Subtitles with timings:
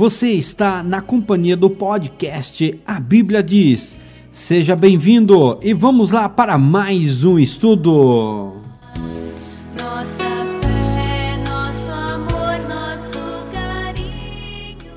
[0.00, 3.94] Você está na companhia do podcast A Bíblia Diz.
[4.32, 8.56] Seja bem-vindo e vamos lá para mais um estudo.
[9.78, 10.24] Nossa
[10.62, 13.18] fé, nosso amor, nosso
[13.52, 14.90] carinho.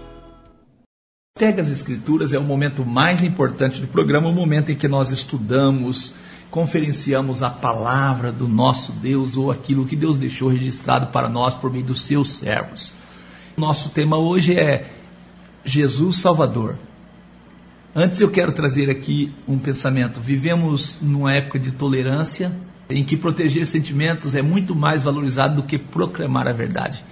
[1.37, 5.11] Pega as Escrituras é o momento mais importante do programa, o momento em que nós
[5.11, 6.15] estudamos,
[6.49, 11.69] conferenciamos a palavra do nosso Deus ou aquilo que Deus deixou registrado para nós por
[11.69, 12.93] meio dos seus servos.
[13.55, 15.02] Nosso tema hoje é
[15.65, 16.75] Jesus Salvador.
[17.95, 20.19] Antes eu quero trazer aqui um pensamento.
[20.19, 22.51] Vivemos numa época de tolerância
[22.89, 27.03] em que proteger sentimentos é muito mais valorizado do que proclamar a verdade.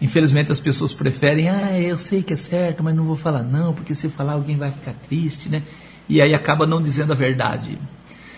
[0.00, 3.72] Infelizmente as pessoas preferem, ah, eu sei que é certo, mas não vou falar não,
[3.74, 5.62] porque se falar alguém vai ficar triste, né?
[6.08, 7.78] E aí acaba não dizendo a verdade.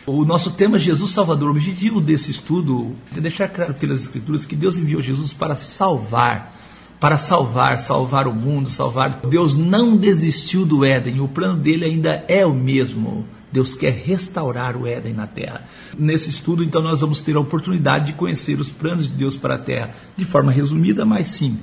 [0.07, 1.49] O nosso tema é Jesus Salvador.
[1.49, 6.60] O objetivo desse estudo é deixar claro pelas Escrituras que Deus enviou Jesus para salvar
[7.01, 9.23] para salvar, salvar o mundo, salvar.
[9.27, 13.27] Deus não desistiu do Éden, o plano dele ainda é o mesmo.
[13.51, 15.65] Deus quer restaurar o Éden na terra.
[15.99, 19.57] Nesse estudo, então, nós vamos ter a oportunidade de conhecer os planos de Deus para
[19.57, 21.59] a terra, de forma resumida, mas sim.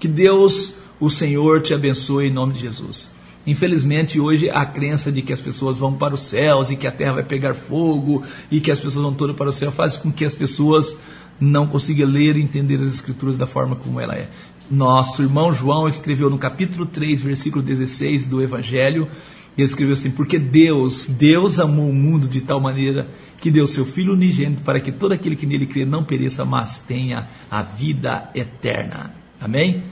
[0.00, 3.10] Que Deus, o Senhor, te abençoe em nome de Jesus.
[3.46, 6.92] Infelizmente, hoje a crença de que as pessoas vão para os céus e que a
[6.92, 10.10] terra vai pegar fogo e que as pessoas vão todas para o céu faz com
[10.10, 10.96] que as pessoas
[11.40, 14.28] não consigam ler e entender as escrituras da forma como ela é.
[14.70, 19.08] Nosso irmão João escreveu no capítulo 3, versículo 16 do Evangelho,
[19.56, 23.08] ele escreveu assim: Porque Deus, Deus amou o mundo de tal maneira
[23.40, 26.78] que deu seu Filho unigênito para que todo aquele que nele crê não pereça, mas
[26.78, 29.12] tenha a vida eterna.
[29.40, 29.82] Amém?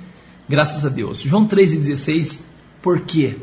[0.48, 1.20] Graças a Deus.
[1.20, 2.40] João 3,16,
[2.80, 3.36] por quê?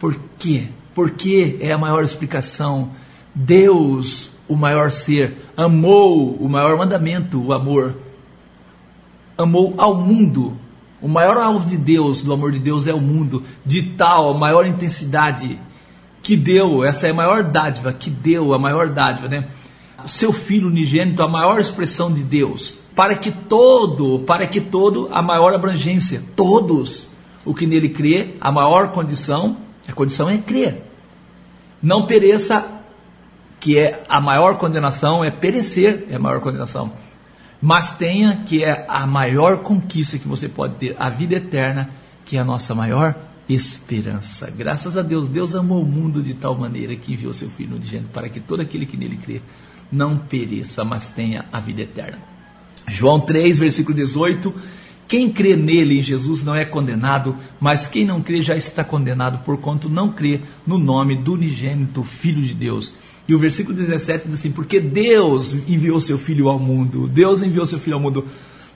[0.00, 0.64] Por quê?
[0.94, 2.90] Porque é a maior explicação.
[3.32, 7.94] Deus, o maior ser, amou o maior mandamento, o amor
[9.36, 10.56] amou ao mundo.
[11.00, 14.66] O maior alvo de Deus, do amor de Deus, é o mundo, de tal, maior
[14.66, 15.60] intensidade
[16.22, 19.46] que deu, essa é a maior dádiva, que deu, a maior dádiva, né?
[20.06, 25.20] Seu filho unigênito, a maior expressão de Deus, para que todo, para que todo, a
[25.20, 27.06] maior abrangência, todos,
[27.44, 30.82] o que nele crê, a maior condição, a condição é crer.
[31.82, 32.64] Não pereça,
[33.60, 36.92] que é a maior condenação, é perecer, é a maior condenação
[37.64, 41.88] mas tenha que é a maior conquista que você pode ter, a vida eterna,
[42.22, 43.14] que é a nossa maior
[43.48, 44.50] esperança.
[44.50, 48.10] Graças a Deus, Deus amou o mundo de tal maneira que enviou seu Filho unigênito
[48.12, 49.40] para que todo aquele que nele crê
[49.90, 52.18] não pereça, mas tenha a vida eterna.
[52.86, 54.54] João 3, versículo 18.
[55.08, 59.42] Quem crê nele, em Jesus, não é condenado, mas quem não crê já está condenado,
[59.42, 62.92] porquanto não crê no nome do unigênito Filho de Deus.
[63.26, 67.64] E o versículo 17 diz assim: Porque Deus enviou seu Filho ao mundo, Deus enviou
[67.64, 68.24] seu Filho ao mundo,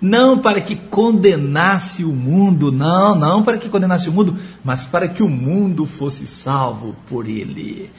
[0.01, 5.09] não para que condenasse o mundo, não, não para que condenasse o mundo, mas para
[5.09, 7.91] que o mundo fosse salvo por ele.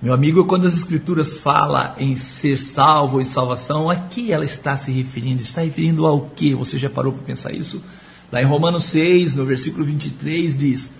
[0.00, 4.76] Meu amigo, quando as Escrituras falam em ser salvo e salvação, a que ela está
[4.76, 5.40] se referindo?
[5.40, 6.54] Está referindo ao que?
[6.54, 7.82] Você já parou para pensar isso?
[8.30, 10.90] Lá em Romanos 6, no versículo 23, diz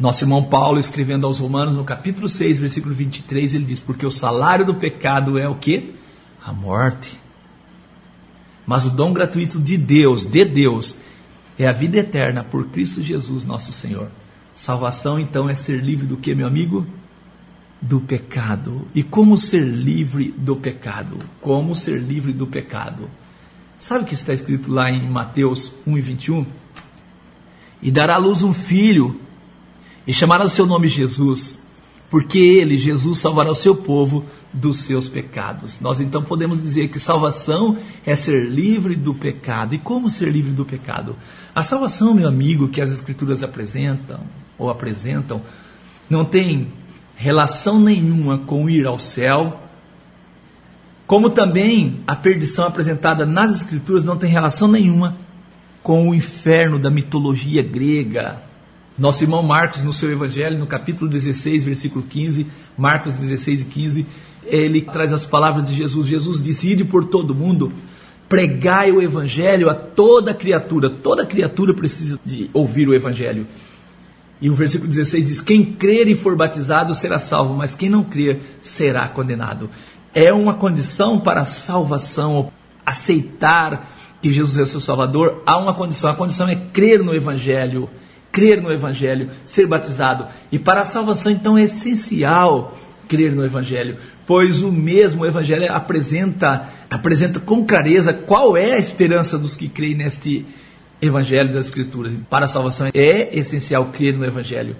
[0.00, 4.10] nosso irmão Paulo, escrevendo aos Romanos, no capítulo 6, versículo 23, ele diz: Porque o
[4.10, 5.94] salário do pecado é o que?
[6.42, 7.20] A morte.
[8.66, 10.96] Mas o dom gratuito de Deus, de Deus,
[11.58, 14.10] é a vida eterna por Cristo Jesus, nosso Senhor.
[14.54, 16.86] Salvação, então, é ser livre do que, meu amigo?
[17.80, 18.88] Do pecado.
[18.94, 21.18] E como ser livre do pecado?
[21.42, 23.10] Como ser livre do pecado?
[23.78, 26.46] Sabe o que está escrito lá em Mateus 1 e 21?
[27.82, 29.20] E dará à luz um filho
[30.06, 31.58] e chamará o seu nome Jesus,
[32.08, 35.80] porque ele, Jesus, salvará o seu povo dos seus pecados.
[35.80, 39.74] Nós então podemos dizer que salvação é ser livre do pecado.
[39.74, 41.16] E como ser livre do pecado?
[41.54, 44.20] A salvação, meu amigo, que as Escrituras apresentam
[44.58, 45.40] ou apresentam,
[46.08, 46.72] não tem
[47.14, 49.60] relação nenhuma com ir ao céu,
[51.06, 55.16] como também a perdição apresentada nas Escrituras não tem relação nenhuma
[55.82, 58.42] com o inferno da mitologia grega,
[59.00, 64.06] nosso irmão Marcos, no seu Evangelho, no capítulo 16, versículo 15, Marcos 16 e 15,
[64.44, 66.06] ele traz as palavras de Jesus.
[66.06, 67.72] Jesus disse: Ide por todo mundo,
[68.28, 70.90] pregai o Evangelho a toda criatura.
[70.90, 73.46] Toda criatura precisa de ouvir o Evangelho.
[74.38, 78.04] E o versículo 16 diz: Quem crer e for batizado será salvo, mas quem não
[78.04, 79.70] crer será condenado.
[80.14, 82.52] É uma condição para a salvação,
[82.84, 85.42] aceitar que Jesus é o seu Salvador.
[85.46, 87.88] Há uma condição: a condição é crer no Evangelho
[88.30, 90.26] crer no Evangelho, ser batizado.
[90.50, 92.76] E para a salvação, então, é essencial
[93.08, 99.36] crer no Evangelho, pois o mesmo Evangelho apresenta, apresenta com clareza qual é a esperança
[99.36, 100.46] dos que creem neste
[101.02, 102.12] Evangelho das Escrituras.
[102.28, 104.76] Para a salvação é essencial crer no Evangelho,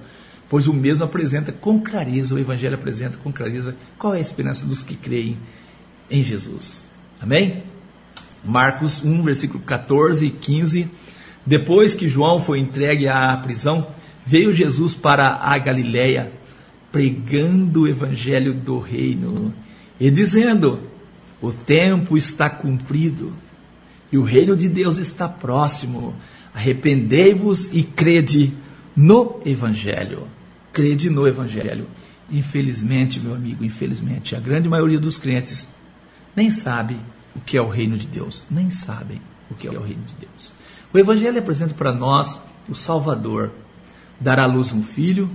[0.49, 4.65] pois o mesmo apresenta com clareza, o Evangelho apresenta com clareza qual é a esperança
[4.65, 5.37] dos que creem
[6.09, 6.85] em Jesus.
[7.21, 7.65] Amém?
[8.45, 10.89] Marcos 1, versículo 14 e 15.
[11.45, 13.89] Depois que João foi entregue à prisão,
[14.27, 16.33] veio Jesus para a Galiléia,
[16.93, 19.53] pregando o evangelho do reino
[19.99, 20.81] e dizendo:
[21.41, 23.33] O tempo está cumprido
[24.13, 26.15] e o reino de Deus está próximo.
[26.53, 28.53] Arrependei-vos e crede
[28.95, 30.27] no evangelho.
[30.73, 31.87] Crede no evangelho.
[32.31, 35.69] Infelizmente, meu amigo, infelizmente, a grande maioria dos crentes
[36.35, 36.97] nem sabe
[37.35, 40.15] o que é o reino de Deus, nem sabem o que é o reino de
[40.15, 40.53] Deus.
[40.93, 43.51] O Evangelho apresenta para nós o Salvador.
[44.21, 45.31] Dará à luz um filho,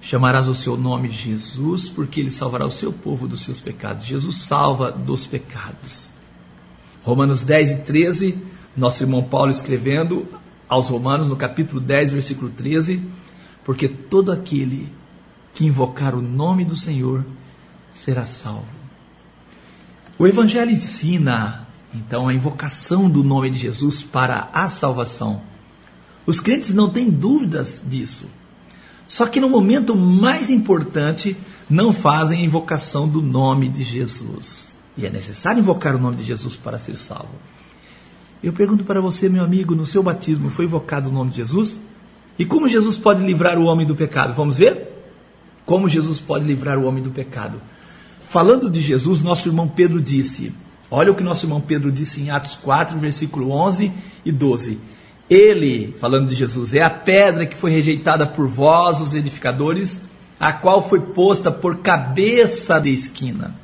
[0.00, 4.06] chamarás o seu nome Jesus, porque ele salvará o seu povo dos seus pecados.
[4.06, 6.08] Jesus salva dos pecados.
[7.02, 8.38] Romanos 10 e 13,
[8.76, 10.26] nosso irmão Paulo escrevendo
[10.68, 13.02] aos Romanos, no capítulo 10, versículo 13:
[13.64, 14.92] Porque todo aquele
[15.52, 17.24] que invocar o nome do Senhor
[17.92, 18.66] será salvo.
[20.18, 21.63] O Evangelho ensina,
[21.94, 25.42] então, a invocação do nome de Jesus para a salvação.
[26.26, 28.26] Os crentes não têm dúvidas disso.
[29.06, 31.36] Só que no momento mais importante,
[31.70, 34.72] não fazem a invocação do nome de Jesus.
[34.96, 37.34] E é necessário invocar o nome de Jesus para ser salvo.
[38.42, 41.80] Eu pergunto para você, meu amigo, no seu batismo foi invocado o nome de Jesus?
[42.38, 44.34] E como Jesus pode livrar o homem do pecado?
[44.34, 44.88] Vamos ver?
[45.64, 47.60] Como Jesus pode livrar o homem do pecado?
[48.20, 50.52] Falando de Jesus, nosso irmão Pedro disse:
[50.94, 53.92] Olha o que nosso irmão Pedro disse em Atos 4, versículo 11
[54.24, 54.78] e 12.
[55.28, 60.00] Ele, falando de Jesus, é a pedra que foi rejeitada por vós, os edificadores,
[60.38, 63.56] a qual foi posta por cabeça de esquina.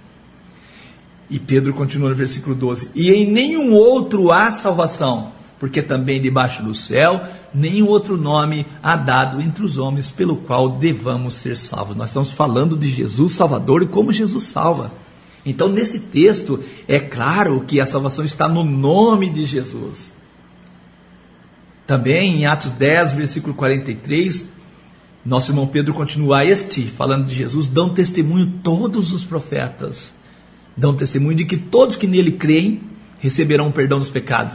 [1.31, 5.31] E Pedro continua no versículo 12: E em nenhum outro há salvação,
[5.61, 7.23] porque também debaixo do céu
[7.55, 11.97] nenhum outro nome há dado entre os homens pelo qual devamos ser salvos.
[11.97, 14.91] Nós estamos falando de Jesus Salvador e como Jesus salva.
[15.45, 20.13] Então, nesse texto, é claro que a salvação está no nome de Jesus.
[21.87, 24.49] Também em Atos 10, versículo 43,
[25.25, 30.15] nosso irmão Pedro continua este, falando de Jesus, dão testemunho todos os profetas,
[30.77, 32.81] dão testemunho de que todos que nele creem
[33.19, 34.55] receberão o perdão dos pecados,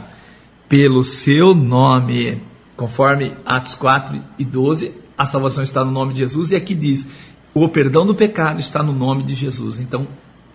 [0.68, 2.42] pelo seu nome,
[2.76, 7.06] conforme Atos 4 e 12, a salvação está no nome de Jesus, e aqui diz,
[7.54, 9.78] o perdão do pecado está no nome de Jesus.
[9.78, 10.06] Então,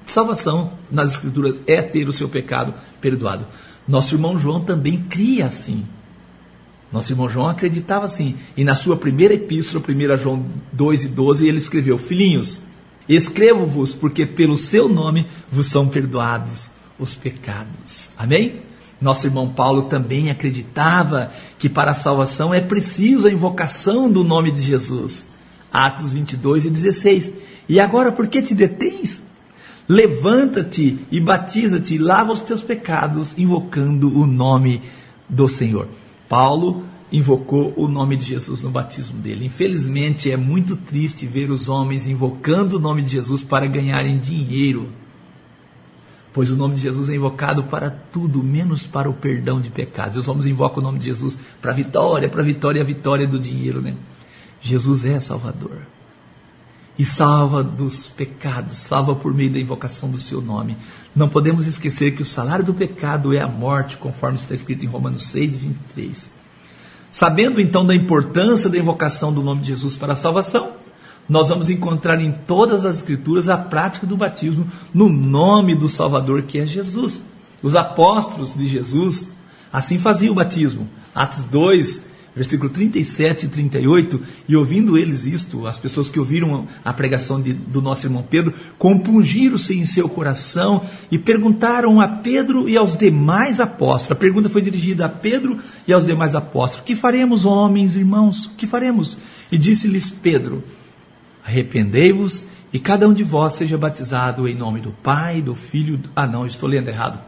[0.05, 3.45] salvação nas Escrituras é ter o seu pecado perdoado.
[3.87, 5.85] Nosso irmão João também cria assim.
[6.91, 8.35] Nosso irmão João acreditava assim.
[8.55, 12.61] E na sua primeira epístola, 1 João 2 e 12, ele escreveu: Filhinhos,
[13.07, 16.69] escrevo-vos porque pelo seu nome vos são perdoados
[16.99, 18.11] os pecados.
[18.17, 18.61] Amém?
[19.01, 24.51] Nosso irmão Paulo também acreditava que para a salvação é preciso a invocação do nome
[24.51, 25.27] de Jesus.
[25.73, 27.31] Atos 22 e 16.
[27.67, 29.23] E agora, por que te detens?
[29.91, 34.81] Levanta-te e batiza-te, lava os teus pecados, invocando o nome
[35.27, 35.89] do Senhor.
[36.29, 39.47] Paulo invocou o nome de Jesus no batismo dele.
[39.47, 44.87] Infelizmente, é muito triste ver os homens invocando o nome de Jesus para ganharem dinheiro.
[46.31, 50.15] Pois o nome de Jesus é invocado para tudo, menos para o perdão de pecados.
[50.15, 52.85] Os homens invocam o nome de Jesus para a vitória, para a vitória e a
[52.85, 53.97] vitória do dinheiro, né?
[54.61, 55.79] Jesus é Salvador.
[56.97, 60.77] E salva dos pecados, salva por meio da invocação do seu nome.
[61.15, 64.89] Não podemos esquecer que o salário do pecado é a morte, conforme está escrito em
[64.89, 66.31] Romanos 6, 23.
[67.09, 70.73] Sabendo então da importância da invocação do nome de Jesus para a salvação,
[71.27, 76.43] nós vamos encontrar em todas as Escrituras a prática do batismo no nome do Salvador
[76.43, 77.23] que é Jesus.
[77.61, 79.29] Os apóstolos de Jesus
[79.71, 80.89] assim faziam o batismo.
[81.13, 82.03] Atos 2,
[82.35, 87.53] versículo 37 e 38, e ouvindo eles isto, as pessoas que ouviram a pregação de,
[87.53, 93.59] do nosso irmão Pedro, compungiram-se em seu coração e perguntaram a Pedro e aos demais
[93.59, 94.13] apóstolos.
[94.13, 98.49] A pergunta foi dirigida a Pedro e aos demais apóstolos: Que faremos, homens, irmãos?
[98.57, 99.17] Que faremos?
[99.51, 100.63] E disse-lhes Pedro:
[101.45, 105.99] Arrependei-vos e cada um de vós seja batizado em nome do Pai, do Filho.
[106.15, 107.19] Ah, não, estou lendo errado.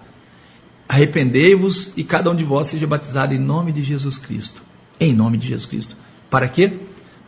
[0.87, 4.63] Arrependei-vos e cada um de vós seja batizado em nome de Jesus Cristo.
[4.99, 5.95] Em nome de Jesus Cristo.
[6.29, 6.79] Para quê?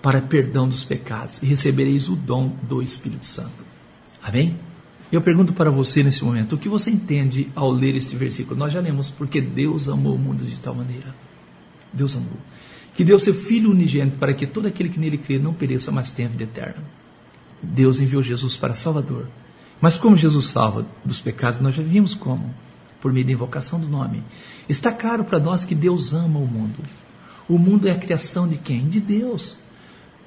[0.02, 3.66] Para perdão dos pecados e recebereis o dom do Espírito Santo.
[4.22, 4.58] Amém?
[5.12, 8.58] Eu pergunto para você nesse momento, o que você entende ao ler este versículo?
[8.58, 11.16] Nós já lemos, porque Deus amou o mundo de tal maneira.
[11.94, 12.38] Deus amou.
[12.96, 16.12] Que deu seu Filho unigênito para que todo aquele que nele crê não pereça, mas
[16.12, 16.84] tenha vida eterna.
[17.62, 19.28] Deus enviou Jesus para Salvador.
[19.80, 22.54] Mas como Jesus salva dos pecados, nós já vimos como
[23.02, 24.24] por meio da invocação do nome.
[24.68, 26.80] Está claro para nós que Deus ama o mundo.
[27.48, 28.88] O mundo é a criação de quem?
[28.88, 29.58] De Deus.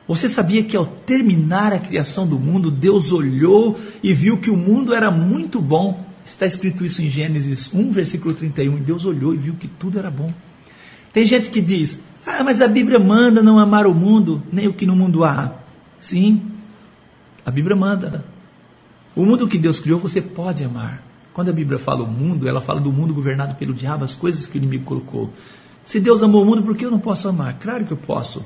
[0.07, 4.57] Você sabia que ao terminar a criação do mundo, Deus olhou e viu que o
[4.57, 6.07] mundo era muito bom?
[6.25, 8.77] Está escrito isso em Gênesis 1, versículo 31.
[8.79, 10.33] Deus olhou e viu que tudo era bom.
[11.13, 14.73] Tem gente que diz: Ah, mas a Bíblia manda não amar o mundo, nem o
[14.73, 15.55] que no mundo há.
[16.01, 16.43] Sim,
[17.45, 18.25] a Bíblia manda.
[19.17, 21.03] O mundo que Deus criou você pode amar.
[21.33, 24.47] Quando a Bíblia fala o mundo, ela fala do mundo governado pelo diabo, as coisas
[24.47, 25.33] que o inimigo colocou.
[25.89, 27.59] Se Deus amou o mundo, por que eu não posso amar?
[27.59, 28.45] Claro que eu posso.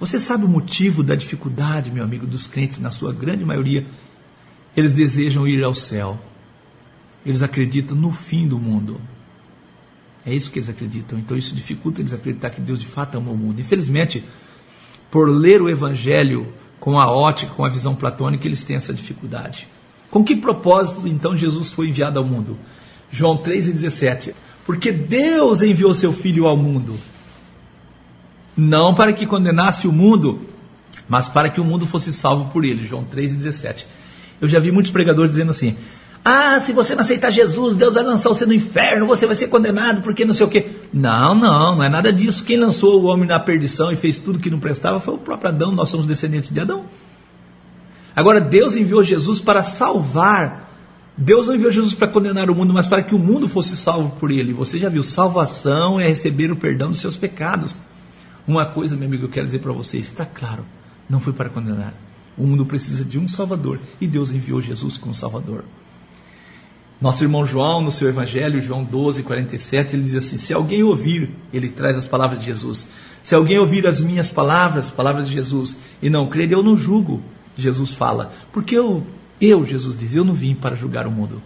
[0.00, 3.86] Você sabe o motivo da dificuldade, meu amigo, dos crentes, na sua grande maioria?
[4.76, 6.18] Eles desejam ir ao céu.
[7.24, 9.00] Eles acreditam no fim do mundo.
[10.26, 11.16] É isso que eles acreditam.
[11.16, 13.60] Então isso dificulta eles acreditar que Deus de fato amou o mundo.
[13.60, 14.24] Infelizmente,
[15.12, 19.68] por ler o Evangelho com a ótica, com a visão platônica, eles têm essa dificuldade.
[20.10, 22.58] Com que propósito então Jesus foi enviado ao mundo?
[23.12, 24.34] João 3,17.
[24.66, 26.94] Porque Deus enviou seu Filho ao mundo,
[28.56, 30.40] não para que condenasse o mundo,
[31.08, 32.84] mas para que o mundo fosse salvo por ele.
[32.84, 33.84] João 3,17.
[34.40, 35.76] Eu já vi muitos pregadores dizendo assim:
[36.24, 39.48] Ah, se você não aceitar Jesus, Deus vai lançar você no inferno, você vai ser
[39.48, 40.70] condenado, porque não sei o quê.
[40.92, 42.44] Não, não, não é nada disso.
[42.44, 45.48] Quem lançou o homem na perdição e fez tudo que não prestava foi o próprio
[45.48, 46.84] Adão, nós somos descendentes de Adão.
[48.14, 50.69] Agora, Deus enviou Jesus para salvar.
[51.22, 54.16] Deus não enviou Jesus para condenar o mundo, mas para que o mundo fosse salvo
[54.16, 54.54] por ele.
[54.54, 57.76] Você já viu, salvação é receber o perdão dos seus pecados.
[58.48, 60.64] Uma coisa, meu amigo, eu quero dizer para você, está claro,
[61.10, 61.92] não foi para condenar.
[62.38, 65.64] O mundo precisa de um Salvador e Deus enviou Jesus como Salvador.
[66.98, 71.30] Nosso irmão João, no seu Evangelho, João 12, 47, ele diz assim: Se alguém ouvir,
[71.52, 72.88] ele traz as palavras de Jesus.
[73.20, 77.22] Se alguém ouvir as minhas palavras, palavras de Jesus, e não crer, eu não julgo,
[77.56, 78.32] Jesus fala.
[78.50, 79.04] Porque eu,
[79.40, 81.42] eu, Jesus diz, eu não vim para julgar o mundo,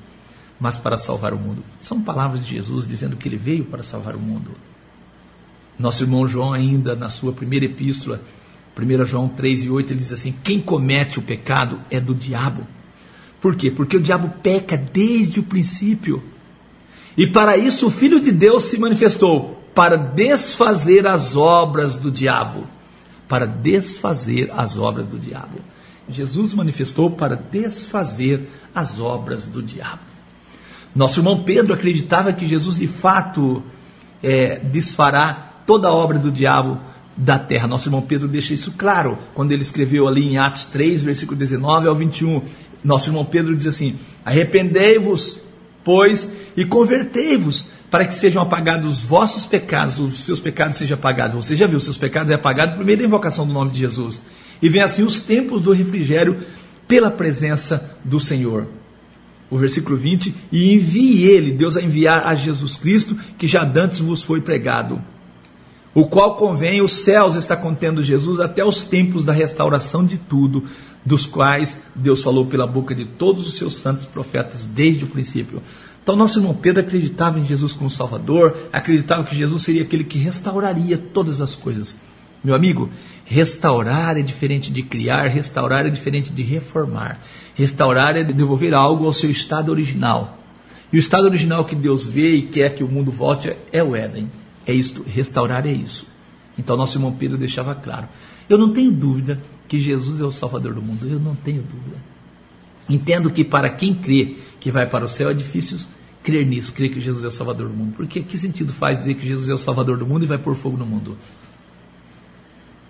[0.59, 1.63] mas para salvar o mundo.
[1.81, 4.51] São palavras de Jesus dizendo que ele veio para salvar o mundo.
[5.79, 8.21] Nosso irmão João, ainda na sua primeira epístola,
[8.77, 12.67] 1 João 3 e 8, ele diz assim: Quem comete o pecado é do diabo.
[13.41, 13.71] Por quê?
[13.71, 16.23] Porque o diabo peca desde o princípio.
[17.17, 22.67] E para isso o Filho de Deus se manifestou para desfazer as obras do diabo.
[23.29, 25.59] Para desfazer as obras do diabo.
[26.09, 30.03] Jesus manifestou para desfazer as obras do diabo.
[30.95, 33.63] Nosso irmão Pedro acreditava que Jesus de fato
[34.23, 36.79] é, desfará toda a obra do diabo
[37.17, 37.67] da terra.
[37.67, 41.89] Nosso irmão Pedro deixa isso claro quando ele escreveu ali em Atos 3, versículo 19
[41.89, 42.43] ao 21.
[42.83, 45.41] Nosso irmão Pedro diz assim: Arrependei-vos,
[45.83, 51.35] pois, e convertei-vos, para que sejam apagados os vossos pecados, os seus pecados sejam apagados.
[51.35, 53.81] Você já viu, os seus pecados é apagado por meio da invocação do nome de
[53.81, 54.21] Jesus.
[54.65, 56.39] E vem assim os tempos do refrigério
[56.89, 58.67] pela presença do Senhor.
[59.49, 64.01] O versículo 20: E envie ele, Deus a enviar a Jesus Cristo, que já dantes
[64.01, 65.01] vos foi pregado
[65.95, 70.65] o qual convém os céus está contendo Jesus até os tempos da restauração de tudo,
[71.07, 75.63] dos quais Deus falou pela boca de todos os seus santos profetas desde o princípio.
[76.03, 80.19] Então, nosso irmão Pedro acreditava em Jesus como Salvador, acreditava que Jesus seria aquele que
[80.19, 81.97] restauraria todas as coisas.
[82.45, 82.91] Meu amigo,
[83.25, 87.19] restaurar é diferente de criar, restaurar é diferente de reformar.
[87.55, 90.39] Restaurar é devolver algo ao seu estado original.
[90.93, 93.97] E o estado original que Deus vê e quer que o mundo volte é o
[93.97, 94.31] Éden.
[94.67, 96.07] É isto, restaurar é isso.
[96.59, 98.09] Então nosso irmão Pedro deixava claro.
[98.49, 101.97] Eu não tenho dúvida que Jesus é o Salvador do mundo, eu não tenho dúvida.
[102.89, 105.79] Entendo que para quem crê que vai para o céu é difícil
[106.23, 107.95] crer nisso, crer que Jesus é o Salvador do mundo.
[107.97, 110.55] Porque que sentido faz dizer que Jesus é o Salvador do mundo e vai pôr
[110.55, 111.17] fogo no mundo?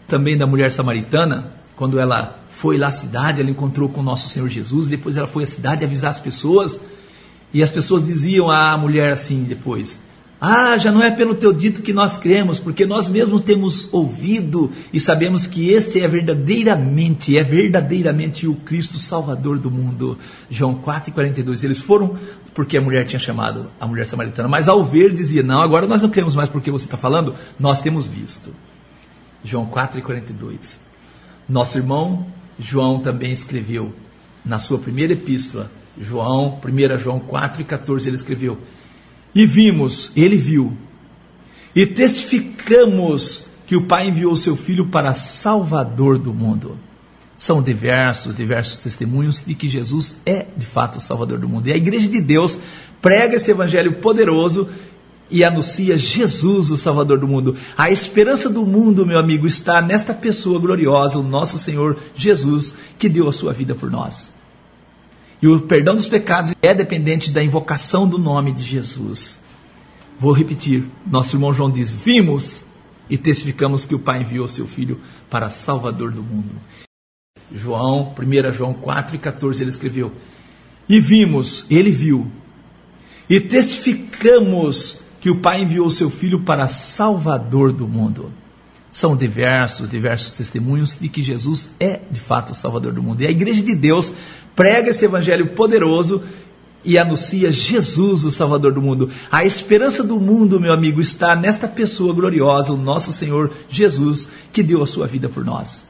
[0.07, 4.49] Também da mulher samaritana, quando ela foi lá à cidade, ela encontrou com nosso Senhor
[4.49, 6.81] Jesus, depois ela foi à cidade avisar as pessoas,
[7.53, 9.99] e as pessoas diziam à mulher assim depois:
[10.47, 14.71] ah, já não é pelo teu dito que nós cremos, porque nós mesmos temos ouvido
[14.93, 20.19] e sabemos que este é verdadeiramente, é verdadeiramente o Cristo Salvador do mundo.
[20.51, 21.65] João 4,42.
[21.65, 22.19] Eles foram
[22.53, 26.03] porque a mulher tinha chamado a mulher samaritana, mas ao ver dizia: Não, agora nós
[26.03, 28.51] não cremos mais porque você está falando, nós temos visto.
[29.45, 30.79] João 4,42.
[31.49, 32.27] Nosso irmão
[32.59, 33.93] João também escreveu
[34.45, 38.59] na sua primeira epístola, João, 1 João 4,14, ele escreveu:
[39.35, 40.77] e vimos, ele viu,
[41.75, 46.79] e testificamos que o Pai enviou seu Filho para Salvador do mundo.
[47.37, 51.67] São diversos, diversos testemunhos de que Jesus é de fato o Salvador do mundo.
[51.67, 52.59] E a Igreja de Deus
[53.03, 54.69] prega este Evangelho poderoso
[55.31, 57.57] e anuncia Jesus, o Salvador do mundo.
[57.77, 63.09] A esperança do mundo, meu amigo, está nesta pessoa gloriosa, o nosso Senhor Jesus, que
[63.09, 64.33] deu a sua vida por nós.
[65.41, 69.41] E o perdão dos pecados é dependente da invocação do nome de Jesus.
[70.19, 70.85] Vou repetir.
[71.07, 72.65] Nosso irmão João diz: Vimos
[73.11, 76.55] e testificamos que o Pai enviou seu Filho para Salvador do mundo.
[77.53, 80.13] João, 1 João 4 e 14, ele escreveu:
[80.89, 82.31] E vimos, ele viu,
[83.29, 88.31] e testificamos que o Pai enviou seu Filho para Salvador do mundo.
[88.93, 93.23] São diversos, diversos testemunhos de que Jesus é de fato o Salvador do mundo.
[93.23, 94.13] E a Igreja de Deus
[94.55, 96.23] prega este Evangelho poderoso
[96.85, 99.09] e anuncia Jesus, o Salvador do mundo.
[99.33, 104.63] A esperança do mundo, meu amigo, está nesta pessoa gloriosa, o nosso Senhor Jesus, que
[104.63, 105.87] deu a sua vida por nós.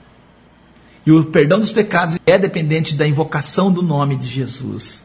[1.04, 5.04] E o perdão dos pecados é dependente da invocação do nome de Jesus.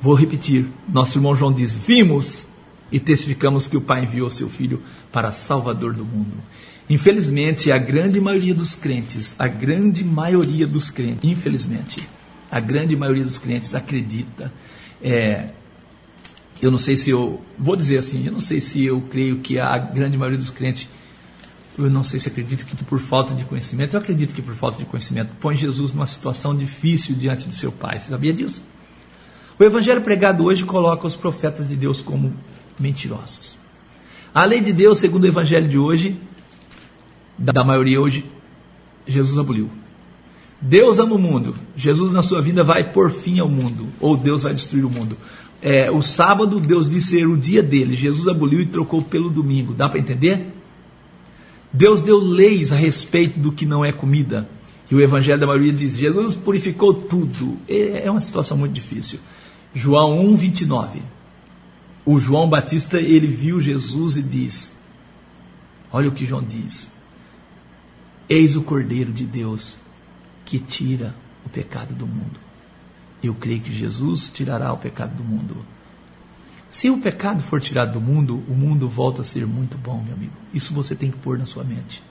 [0.00, 0.70] Vou repetir.
[0.88, 2.46] Nosso irmão João diz: Vimos
[2.92, 6.36] e testificamos que o Pai enviou seu Filho para Salvador do mundo.
[6.88, 12.06] Infelizmente, a grande maioria dos crentes, a grande maioria dos crentes, infelizmente,
[12.50, 14.52] a grande maioria dos crentes acredita.
[15.02, 15.48] É,
[16.60, 17.40] eu não sei se eu.
[17.58, 20.88] Vou dizer assim, eu não sei se eu creio que a grande maioria dos crentes.
[21.78, 24.76] Eu não sei se acredito que por falta de conhecimento, eu acredito que por falta
[24.76, 27.98] de conhecimento, põe Jesus numa situação difícil diante do seu Pai.
[27.98, 28.62] Você sabia disso?
[29.58, 32.34] O evangelho pregado hoje coloca os profetas de Deus como
[32.78, 33.56] mentirosos.
[34.34, 36.16] A lei de Deus, segundo o evangelho de hoje,
[37.36, 38.24] da maioria hoje,
[39.06, 39.70] Jesus aboliu.
[40.60, 41.56] Deus ama o mundo.
[41.76, 43.88] Jesus, na sua vida, vai pôr fim ao mundo.
[44.00, 45.18] Ou Deus vai destruir o mundo.
[45.60, 47.96] É, o sábado, Deus disse ser o dia dele.
[47.96, 49.74] Jesus aboliu e trocou pelo domingo.
[49.74, 50.46] Dá para entender?
[51.72, 54.48] Deus deu leis a respeito do que não é comida.
[54.90, 57.56] E o evangelho da maioria diz: Jesus purificou tudo.
[57.68, 59.18] É uma situação muito difícil.
[59.74, 61.02] João 1, 29.
[62.04, 64.72] O João Batista, ele viu Jesus e diz:
[65.92, 66.90] Olha o que João diz.
[68.28, 69.78] Eis o Cordeiro de Deus
[70.44, 72.40] que tira o pecado do mundo.
[73.22, 75.64] Eu creio que Jesus tirará o pecado do mundo.
[76.68, 80.14] Se o pecado for tirado do mundo, o mundo volta a ser muito bom, meu
[80.14, 80.32] amigo.
[80.52, 82.02] Isso você tem que pôr na sua mente.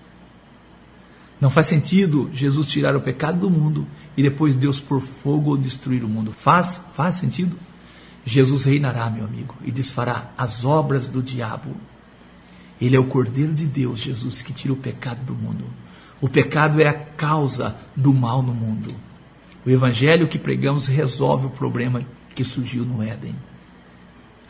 [1.41, 6.03] Não faz sentido Jesus tirar o pecado do mundo e depois Deus por fogo destruir
[6.03, 6.31] o mundo.
[6.31, 6.85] Faz?
[6.93, 7.57] Faz sentido?
[8.25, 11.75] Jesus reinará, meu amigo, e desfará as obras do diabo.
[12.79, 15.65] Ele é o Cordeiro de Deus, Jesus, que tira o pecado do mundo.
[16.19, 18.93] O pecado é a causa do mal no mundo.
[19.65, 22.03] O evangelho que pregamos resolve o problema
[22.35, 23.35] que surgiu no Éden.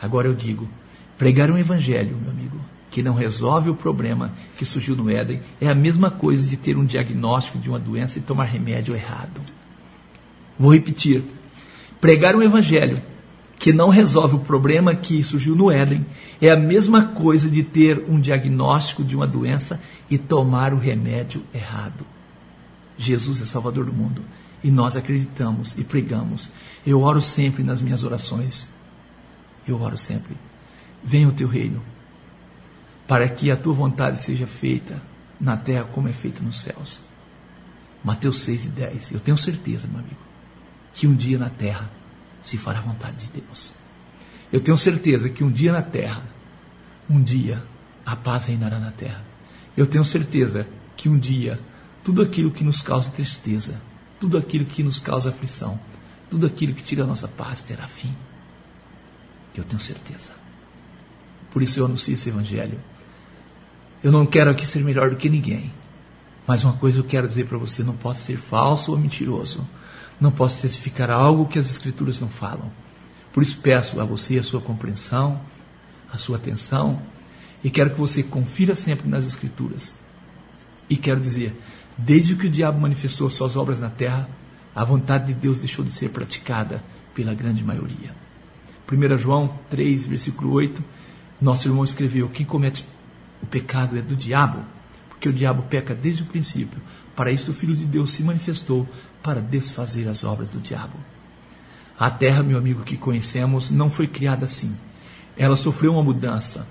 [0.00, 0.68] Agora eu digo,
[1.16, 2.58] pregar um evangelho, meu amigo,
[2.90, 6.76] que não resolve o problema que surgiu no Éden, é a mesma coisa de ter
[6.76, 9.40] um diagnóstico de uma doença e tomar remédio errado.
[10.58, 11.22] Vou repetir.
[12.00, 13.00] Pregar um evangelho
[13.62, 16.04] que não resolve o problema que surgiu no Éden,
[16.40, 21.44] é a mesma coisa de ter um diagnóstico de uma doença e tomar o remédio
[21.54, 22.04] errado.
[22.98, 24.20] Jesus é Salvador do mundo
[24.64, 26.52] e nós acreditamos e pregamos.
[26.84, 28.68] Eu oro sempre nas minhas orações.
[29.64, 30.36] Eu oro sempre.
[31.04, 31.80] Venha o teu reino,
[33.06, 35.00] para que a tua vontade seja feita
[35.40, 37.00] na terra como é feita nos céus.
[38.02, 39.12] Mateus 6 e 10.
[39.12, 40.20] Eu tenho certeza, meu amigo,
[40.92, 42.01] que um dia na terra
[42.42, 43.72] se fará a vontade de Deus.
[44.52, 46.22] Eu tenho certeza que um dia na terra,
[47.08, 47.62] um dia,
[48.04, 49.24] a paz reinará na terra.
[49.76, 51.58] Eu tenho certeza que um dia,
[52.04, 53.80] tudo aquilo que nos causa tristeza,
[54.20, 55.80] tudo aquilo que nos causa aflição,
[56.28, 58.14] tudo aquilo que tira a nossa paz terá fim.
[59.54, 60.32] Eu tenho certeza.
[61.50, 62.78] Por isso eu anuncio esse evangelho.
[64.02, 65.72] Eu não quero aqui ser melhor do que ninguém.
[66.46, 69.66] Mas uma coisa eu quero dizer para você: não posso ser falso ou mentiroso
[70.22, 72.70] não posso testificar algo que as Escrituras não falam.
[73.32, 75.40] Por isso peço a você a sua compreensão,
[76.12, 77.02] a sua atenção,
[77.64, 79.96] e quero que você confira sempre nas Escrituras.
[80.88, 81.60] E quero dizer,
[81.98, 84.28] desde que o diabo manifestou suas obras na terra,
[84.74, 86.82] a vontade de Deus deixou de ser praticada
[87.12, 88.14] pela grande maioria.
[88.90, 90.82] 1 João 3, versículo 8,
[91.40, 92.86] nosso irmão escreveu: Quem comete
[93.42, 94.64] o pecado é do diabo,
[95.08, 96.80] porque o diabo peca desde o princípio.
[97.16, 98.88] Para isto o Filho de Deus se manifestou
[99.22, 100.98] para desfazer as obras do diabo.
[101.98, 104.76] A terra, meu amigo, que conhecemos, não foi criada assim.
[105.36, 106.66] Ela sofreu uma mudança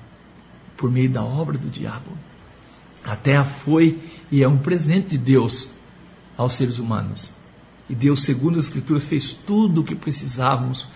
[0.76, 2.12] por meio da obra do diabo.
[3.04, 4.00] A terra foi
[4.32, 5.70] e é um presente de Deus
[6.38, 7.34] aos seres humanos.
[7.90, 10.88] E Deus, segundo a Escritura, fez tudo o que precisávamos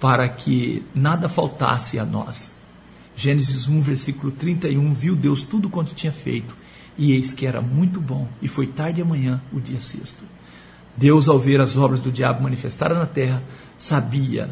[0.00, 2.52] para que nada faltasse a nós.
[3.14, 6.54] Gênesis 1, versículo 31, viu Deus tudo quanto tinha feito,
[6.98, 10.22] e eis que era muito bom, e foi tarde amanhã o dia sexto.
[10.96, 13.42] Deus, ao ver as obras do diabo manifestadas na terra,
[13.76, 14.50] sabia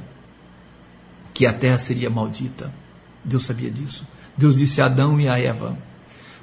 [1.32, 2.72] que a terra seria maldita.
[3.24, 4.06] Deus sabia disso.
[4.36, 5.76] Deus disse a Adão e a Eva: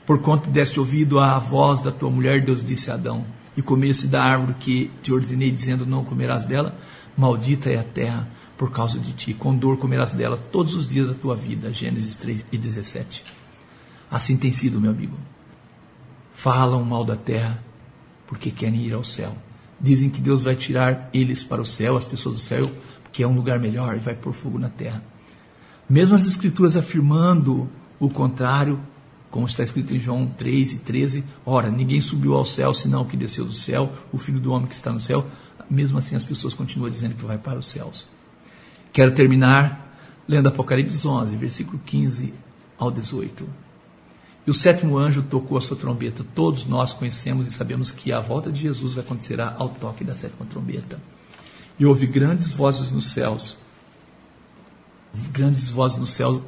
[0.06, 4.08] Por conta deste ouvido à voz da tua mulher, Deus disse a Adão: E comesse
[4.08, 6.76] da árvore que te ordenei, dizendo: Não comerás dela.
[7.16, 11.10] Maldita é a terra por causa de ti, com dor comerás dela todos os dias
[11.10, 11.74] da tua vida.
[11.74, 13.24] Gênesis 3 e 17.
[14.10, 15.18] Assim tem sido, meu amigo.
[16.34, 17.64] Falam mal da terra
[18.26, 19.36] porque querem ir ao céu.
[19.82, 22.72] Dizem que Deus vai tirar eles para o céu, as pessoas do céu,
[23.04, 25.04] porque é um lugar melhor e vai pôr fogo na terra.
[25.90, 27.68] Mesmo as Escrituras afirmando
[28.00, 28.80] o contrário,
[29.30, 33.06] como está escrito em João 3 e 13, ora, ninguém subiu ao céu senão o
[33.06, 35.26] que desceu do céu, o Filho do Homem que está no céu.
[35.70, 38.08] Mesmo assim, as pessoas continuam dizendo que vai para os céus.
[38.94, 42.34] Quero terminar lendo Apocalipse 11, versículo 15
[42.78, 43.48] ao 18.
[44.46, 46.26] E o sétimo anjo tocou a sua trombeta.
[46.36, 50.46] Todos nós conhecemos e sabemos que a volta de Jesus acontecerá ao toque da sétima
[50.50, 51.00] trombeta.
[51.78, 53.58] E houve grandes vozes nos céus.
[55.32, 56.42] Grandes vozes nos céus.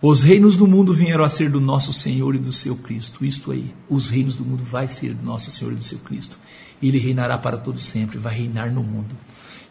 [0.00, 3.24] Os reinos do mundo vieram a ser do nosso Senhor e do seu Cristo.
[3.24, 6.38] Isto aí, os reinos do mundo vai ser do nosso Senhor e do seu Cristo.
[6.82, 9.14] Ele reinará para todo sempre, vai reinar no mundo.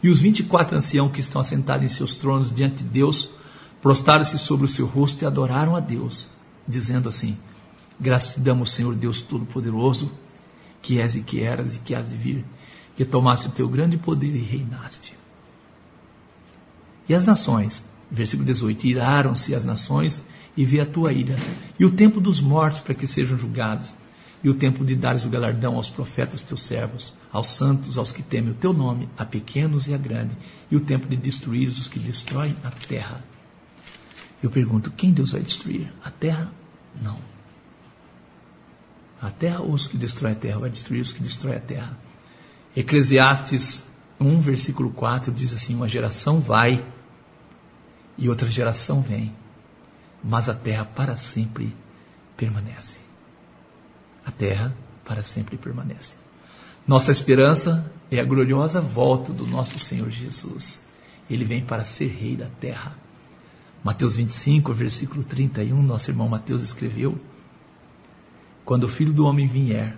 [0.02, 3.30] E os 24 anciãos que estão assentados em seus tronos diante de Deus,
[3.80, 6.30] prostraram-se sobre o seu rosto e adoraram a Deus,
[6.66, 7.38] dizendo assim:
[7.98, 10.12] Graças te damos, Senhor Deus Todo-Poderoso,
[10.82, 12.44] que és e que eras e que has de vir,
[12.96, 15.14] que tomaste o teu grande poder e reinaste.
[17.08, 20.20] E as nações, versículo 18: iraram-se as nações
[20.56, 21.36] e vê a tua ira,
[21.78, 23.88] e o tempo dos mortos para que sejam julgados,
[24.42, 28.22] e o tempo de dares o galardão aos profetas teus servos, aos santos, aos que
[28.22, 30.36] temem o teu nome, a pequenos e a grande,
[30.70, 33.24] e o tempo de destruir os que destroem a terra.
[34.42, 35.92] Eu pergunto: quem Deus vai destruir?
[36.02, 36.52] A terra?
[37.02, 37.33] Não.
[39.24, 40.58] A terra ou os que destroem a terra?
[40.58, 41.96] Vai destruir os que destroem a terra.
[42.76, 43.82] Eclesiastes
[44.20, 46.84] 1, versículo 4 diz assim: Uma geração vai
[48.18, 49.34] e outra geração vem,
[50.22, 51.74] mas a terra para sempre
[52.36, 52.98] permanece.
[54.26, 56.12] A terra para sempre permanece.
[56.86, 60.82] Nossa esperança é a gloriosa volta do nosso Senhor Jesus.
[61.30, 62.94] Ele vem para ser rei da terra.
[63.82, 67.18] Mateus 25, versículo 31, nosso irmão Mateus escreveu:
[68.64, 69.96] Quando o filho do homem vier,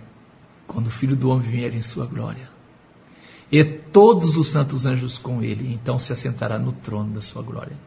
[0.67, 2.49] quando o filho do homem vier em sua glória,
[3.51, 7.77] e todos os santos anjos com ele, então se assentará no trono da sua glória.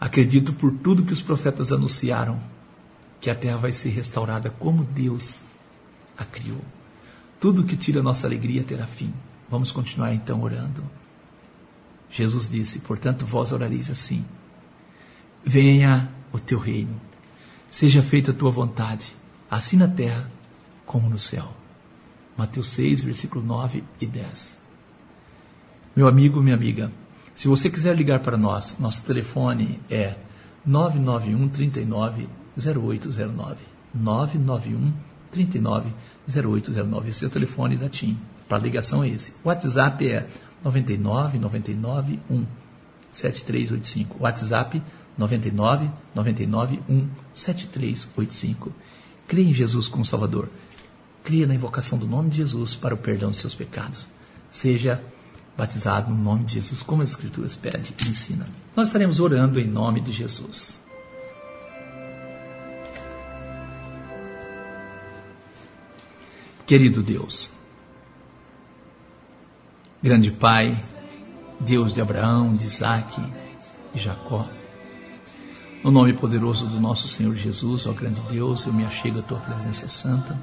[0.00, 2.40] Acredito por tudo que os profetas anunciaram
[3.20, 5.42] que a terra vai ser restaurada como Deus
[6.16, 6.60] a criou.
[7.40, 9.12] Tudo que tira nossa alegria terá fim.
[9.50, 10.82] Vamos continuar então orando.
[12.10, 14.24] Jesus disse: Portanto, vós orareis assim:
[15.44, 17.00] Venha o teu reino,
[17.76, 19.14] seja feita a tua vontade,
[19.50, 20.26] assim na terra
[20.86, 21.52] como no céu.
[22.34, 24.58] Mateus 6, versículo 9 e 10.
[25.94, 26.90] Meu amigo, minha amiga,
[27.34, 30.14] se você quiser ligar para nós, nosso telefone é
[30.64, 33.56] 991 39 0809.
[33.94, 34.92] 991
[35.30, 35.92] 39
[36.34, 37.10] 0809.
[37.10, 38.18] Esse é o telefone da TIM.
[38.48, 39.34] Para ligação é esse.
[39.44, 40.26] O WhatsApp é
[40.64, 42.46] 99 99 1
[43.10, 44.16] 7385.
[44.18, 45.90] WhatsApp 99 99
[46.88, 48.72] 1 7385.
[49.26, 50.48] Creia em Jesus como Salvador.
[51.24, 54.08] Creia na invocação do nome de Jesus para o perdão de seus pecados.
[54.50, 55.02] Seja
[55.56, 58.46] batizado no nome de Jesus, como as Escrituras pedem e ensinam.
[58.74, 60.80] Nós estaremos orando em nome de Jesus.
[66.66, 67.52] Querido Deus,
[70.02, 70.76] grande Pai,
[71.60, 73.22] Deus de Abraão, de Isaac
[73.94, 74.48] e Jacó,
[75.86, 79.38] no nome poderoso do nosso Senhor Jesus, ó grande Deus, eu me achego à tua
[79.38, 80.36] presença santa.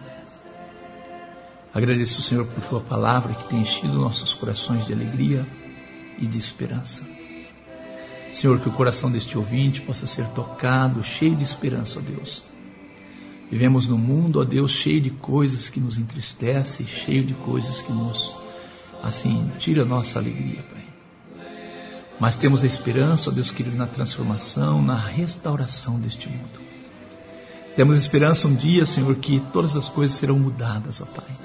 [1.74, 5.46] Agradeço, Senhor, por tua palavra que tem enchido nossos corações de alegria
[6.18, 7.06] e de esperança.
[8.32, 12.46] Senhor, que o coração deste ouvinte possa ser tocado, cheio de esperança, ó Deus
[13.52, 17.92] Vivemos num mundo, ó Deus, cheio de coisas que nos entristecem, cheio de coisas que
[17.92, 18.38] nos,
[19.04, 20.93] assim, tira a nossa alegria, Pai.
[22.20, 26.62] Mas temos a esperança, ó Deus querido, na transformação, na restauração deste mundo.
[27.76, 31.36] Temos esperança um dia, Senhor, que todas as coisas serão mudadas, ó Pai.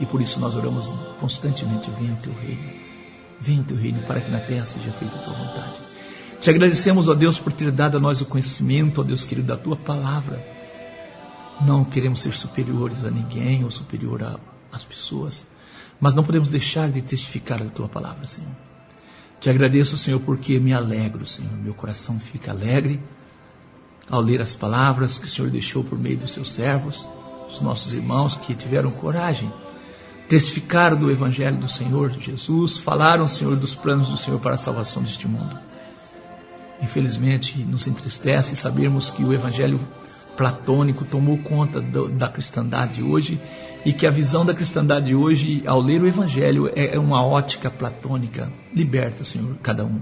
[0.00, 2.70] E por isso nós oramos constantemente: venha o teu reino,
[3.40, 5.80] venha o teu reino, para que na terra seja feita a tua vontade.
[6.40, 9.56] Te agradecemos, ó Deus, por ter dado a nós o conhecimento, ó Deus querido, da
[9.56, 10.54] tua palavra
[11.60, 14.40] não queremos ser superiores a ninguém ou superior
[14.72, 15.46] às pessoas,
[16.00, 18.50] mas não podemos deixar de testificar a tua palavra, Senhor.
[19.44, 21.52] Te agradeço, Senhor, porque me alegro, Senhor.
[21.52, 22.98] Meu coração fica alegre
[24.08, 27.06] ao ler as palavras que o Senhor deixou por meio dos seus servos,
[27.46, 29.52] os nossos irmãos que tiveram coragem,
[30.30, 35.02] testificaram do Evangelho do Senhor Jesus, falaram, Senhor, dos planos do Senhor para a salvação
[35.02, 35.58] deste mundo.
[36.80, 39.78] Infelizmente, nos entristece sabermos que o Evangelho
[40.36, 43.40] platônico tomou conta do, da cristandade hoje
[43.84, 47.70] e que a visão da cristandade hoje, ao ler o Evangelho, é, é uma ótica
[47.70, 48.50] platônica.
[48.72, 50.00] Liberta, Senhor, cada um.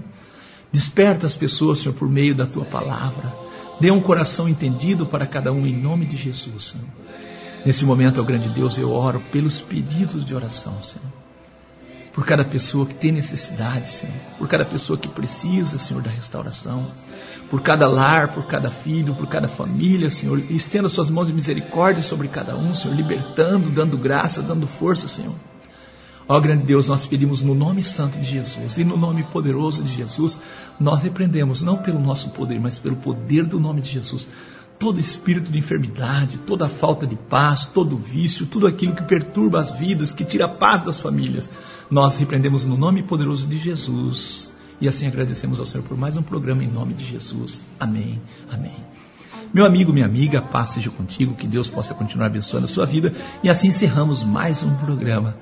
[0.71, 3.33] Desperta as pessoas, Senhor, por meio da tua palavra.
[3.79, 6.87] Dê um coração entendido para cada um, em nome de Jesus, Senhor.
[7.65, 11.07] Nesse momento, ó grande Deus, eu oro pelos pedidos de oração, Senhor.
[12.13, 14.15] Por cada pessoa que tem necessidade, Senhor.
[14.37, 16.91] Por cada pessoa que precisa, Senhor, da restauração
[17.53, 20.39] por cada lar, por cada filho, por cada família, Senhor.
[20.49, 25.35] Estenda suas mãos de misericórdia sobre cada um, Senhor, libertando, dando graça, dando força, Senhor.
[26.27, 29.93] Ó grande Deus, nós pedimos no nome santo de Jesus e no nome poderoso de
[29.93, 30.39] Jesus,
[30.79, 34.27] nós repreendemos, não pelo nosso poder, mas pelo poder do nome de Jesus,
[34.79, 39.73] todo espírito de enfermidade, toda falta de paz, todo vício, tudo aquilo que perturba as
[39.73, 41.51] vidas, que tira a paz das famílias.
[41.87, 44.51] Nós repreendemos no nome poderoso de Jesus
[44.83, 47.63] e assim agradecemos ao Senhor por mais um programa em nome de Jesus.
[47.79, 48.21] Amém.
[48.51, 48.75] Amém.
[49.53, 53.13] Meu amigo, minha amiga, paz seja contigo, que Deus possa continuar abençoando a sua vida.
[53.41, 55.37] E assim encerramos mais um programa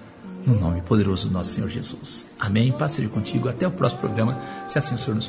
[0.46, 2.30] no nome poderoso do nosso Senhor Jesus.
[2.40, 2.72] Amém.
[2.72, 3.50] Paz seja contigo.
[3.50, 5.28] Até o próximo programa, se assim o Senhor nos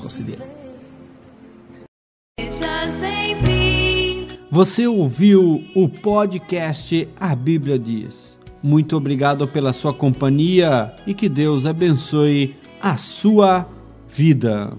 [3.01, 4.35] bem-vindo.
[4.51, 8.39] Você ouviu o podcast A Bíblia Diz.
[8.63, 13.67] Muito obrigado pela sua companhia e que Deus abençoe a sua
[14.17, 14.77] vida.